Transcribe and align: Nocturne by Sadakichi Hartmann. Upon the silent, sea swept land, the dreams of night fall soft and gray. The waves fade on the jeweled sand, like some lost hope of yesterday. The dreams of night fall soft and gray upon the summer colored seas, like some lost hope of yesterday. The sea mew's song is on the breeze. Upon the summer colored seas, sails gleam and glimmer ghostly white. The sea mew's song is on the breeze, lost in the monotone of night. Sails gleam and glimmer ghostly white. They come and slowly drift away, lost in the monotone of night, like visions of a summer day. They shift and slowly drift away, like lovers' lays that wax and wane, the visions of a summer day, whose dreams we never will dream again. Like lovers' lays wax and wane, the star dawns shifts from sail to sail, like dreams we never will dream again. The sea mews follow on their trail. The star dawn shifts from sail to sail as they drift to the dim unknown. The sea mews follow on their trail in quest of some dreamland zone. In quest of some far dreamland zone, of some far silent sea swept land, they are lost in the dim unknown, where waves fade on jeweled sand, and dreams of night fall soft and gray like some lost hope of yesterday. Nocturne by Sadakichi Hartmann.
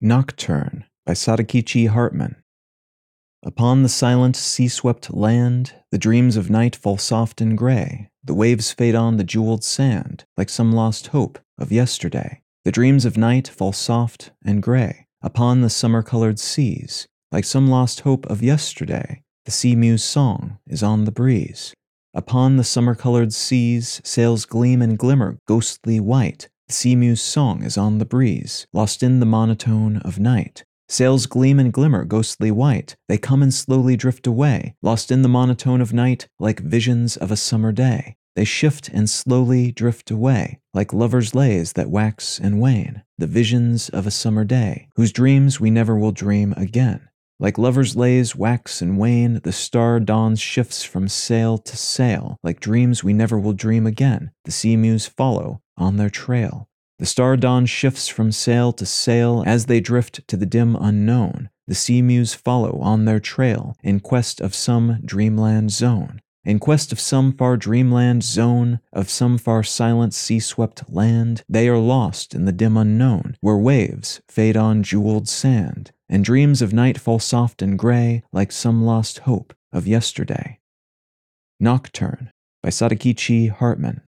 Nocturne 0.00 0.84
by 1.06 1.12
Sadakichi 1.12 1.88
Hartmann. 1.88 2.36
Upon 3.42 3.82
the 3.82 3.88
silent, 3.88 4.36
sea 4.36 4.68
swept 4.68 5.14
land, 5.14 5.74
the 5.90 5.98
dreams 5.98 6.36
of 6.36 6.50
night 6.50 6.76
fall 6.76 6.98
soft 6.98 7.40
and 7.40 7.56
gray. 7.56 8.10
The 8.22 8.34
waves 8.34 8.72
fade 8.72 8.94
on 8.94 9.16
the 9.16 9.24
jeweled 9.24 9.64
sand, 9.64 10.24
like 10.36 10.48
some 10.48 10.72
lost 10.72 11.08
hope 11.08 11.38
of 11.56 11.72
yesterday. 11.72 12.42
The 12.64 12.72
dreams 12.72 13.04
of 13.04 13.16
night 13.16 13.48
fall 13.48 13.72
soft 13.72 14.32
and 14.44 14.62
gray 14.62 15.06
upon 15.22 15.60
the 15.60 15.70
summer 15.70 16.02
colored 16.02 16.38
seas, 16.38 17.06
like 17.32 17.44
some 17.44 17.68
lost 17.68 18.00
hope 18.00 18.26
of 18.26 18.42
yesterday. 18.42 19.22
The 19.44 19.52
sea 19.52 19.76
mew's 19.76 20.04
song 20.04 20.58
is 20.66 20.82
on 20.82 21.04
the 21.04 21.12
breeze. 21.12 21.72
Upon 22.12 22.56
the 22.56 22.64
summer 22.64 22.94
colored 22.94 23.32
seas, 23.32 24.00
sails 24.04 24.44
gleam 24.44 24.82
and 24.82 24.98
glimmer 24.98 25.38
ghostly 25.46 26.00
white. 26.00 26.48
The 26.68 26.72
sea 26.72 26.96
mew's 26.96 27.20
song 27.20 27.62
is 27.62 27.78
on 27.78 27.98
the 27.98 28.04
breeze, 28.04 28.66
lost 28.72 29.00
in 29.00 29.20
the 29.20 29.26
monotone 29.26 29.98
of 29.98 30.18
night. 30.18 30.64
Sails 30.88 31.26
gleam 31.26 31.60
and 31.60 31.72
glimmer 31.72 32.04
ghostly 32.04 32.50
white. 32.50 32.96
They 33.08 33.18
come 33.18 33.40
and 33.40 33.54
slowly 33.54 33.96
drift 33.96 34.26
away, 34.26 34.74
lost 34.82 35.12
in 35.12 35.22
the 35.22 35.28
monotone 35.28 35.80
of 35.80 35.92
night, 35.92 36.26
like 36.40 36.58
visions 36.58 37.16
of 37.16 37.30
a 37.30 37.36
summer 37.36 37.70
day. 37.70 38.16
They 38.34 38.44
shift 38.44 38.88
and 38.88 39.08
slowly 39.08 39.70
drift 39.70 40.10
away, 40.10 40.58
like 40.74 40.92
lovers' 40.92 41.36
lays 41.36 41.74
that 41.74 41.88
wax 41.88 42.36
and 42.40 42.60
wane, 42.60 43.04
the 43.16 43.28
visions 43.28 43.88
of 43.88 44.04
a 44.04 44.10
summer 44.10 44.44
day, 44.44 44.88
whose 44.96 45.12
dreams 45.12 45.60
we 45.60 45.70
never 45.70 45.96
will 45.96 46.10
dream 46.10 46.52
again. 46.56 47.08
Like 47.38 47.58
lovers' 47.58 47.94
lays 47.94 48.34
wax 48.34 48.82
and 48.82 48.98
wane, 48.98 49.40
the 49.44 49.52
star 49.52 50.00
dawns 50.00 50.40
shifts 50.40 50.82
from 50.82 51.06
sail 51.06 51.58
to 51.58 51.76
sail, 51.76 52.38
like 52.42 52.58
dreams 52.58 53.04
we 53.04 53.12
never 53.12 53.38
will 53.38 53.52
dream 53.52 53.86
again. 53.86 54.32
The 54.44 54.50
sea 54.50 54.76
mews 54.76 55.06
follow 55.06 55.60
on 55.76 55.96
their 55.96 56.10
trail. 56.10 56.68
The 56.98 57.06
star 57.06 57.36
dawn 57.36 57.66
shifts 57.66 58.08
from 58.08 58.32
sail 58.32 58.72
to 58.72 58.86
sail 58.86 59.44
as 59.46 59.66
they 59.66 59.80
drift 59.80 60.26
to 60.28 60.36
the 60.36 60.46
dim 60.46 60.76
unknown. 60.76 61.50
The 61.66 61.74
sea 61.74 62.00
mews 62.00 62.32
follow 62.32 62.78
on 62.80 63.04
their 63.04 63.20
trail 63.20 63.76
in 63.82 64.00
quest 64.00 64.40
of 64.40 64.54
some 64.54 65.00
dreamland 65.04 65.72
zone. 65.72 66.22
In 66.44 66.60
quest 66.60 66.92
of 66.92 67.00
some 67.00 67.32
far 67.32 67.56
dreamland 67.56 68.22
zone, 68.22 68.78
of 68.92 69.10
some 69.10 69.36
far 69.36 69.64
silent 69.64 70.14
sea 70.14 70.38
swept 70.38 70.88
land, 70.88 71.42
they 71.48 71.68
are 71.68 71.76
lost 71.76 72.34
in 72.34 72.44
the 72.44 72.52
dim 72.52 72.76
unknown, 72.76 73.36
where 73.40 73.56
waves 73.56 74.20
fade 74.28 74.56
on 74.56 74.84
jeweled 74.84 75.28
sand, 75.28 75.90
and 76.08 76.24
dreams 76.24 76.62
of 76.62 76.72
night 76.72 76.98
fall 77.00 77.18
soft 77.18 77.62
and 77.62 77.76
gray 77.76 78.22
like 78.32 78.52
some 78.52 78.84
lost 78.84 79.18
hope 79.20 79.54
of 79.72 79.88
yesterday. 79.88 80.60
Nocturne 81.58 82.30
by 82.62 82.68
Sadakichi 82.68 83.50
Hartmann. 83.50 84.02